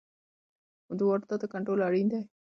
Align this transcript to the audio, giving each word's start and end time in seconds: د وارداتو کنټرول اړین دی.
د 0.97 0.99
وارداتو 1.09 1.51
کنټرول 1.53 1.79
اړین 1.87 2.07
دی. 2.13 2.21